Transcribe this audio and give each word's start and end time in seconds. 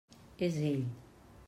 És 0.47 0.57
ell. 0.71 0.83